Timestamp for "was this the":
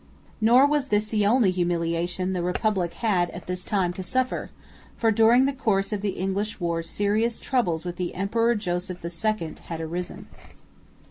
0.65-1.27